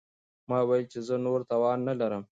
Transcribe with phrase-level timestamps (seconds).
[0.49, 2.23] ما وویل چې زه نور توان نه لرم.